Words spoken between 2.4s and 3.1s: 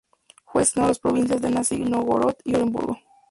y Oremburgo.